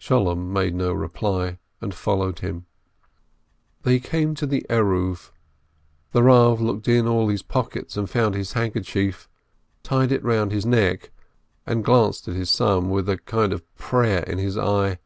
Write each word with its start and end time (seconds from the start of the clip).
Sholem 0.00 0.52
made 0.52 0.74
no 0.74 0.92
reply, 0.92 1.58
and 1.80 1.94
followed 1.94 2.40
him. 2.40 2.66
They 3.84 4.00
came 4.00 4.34
to 4.34 4.44
the 4.44 4.66
Eruv, 4.68 5.30
the 6.10 6.22
Eav 6.22 6.58
looked 6.58 6.88
in 6.88 7.06
all 7.06 7.28
his 7.28 7.42
pockets, 7.44 7.94
found 8.06 8.34
his 8.34 8.54
handkerchief, 8.54 9.28
tied 9.84 10.10
it 10.10 10.24
round 10.24 10.50
his 10.50 10.66
neck, 10.66 11.12
and 11.64 11.84
glanced 11.84 12.26
at 12.26 12.34
his 12.34 12.50
son 12.50 12.90
with 12.90 13.08
a 13.08 13.18
kind 13.18 13.52
of 13.52 13.62
prayer 13.76 14.24
in 14.24 14.38
his 14.38 14.58
eye. 14.58 14.98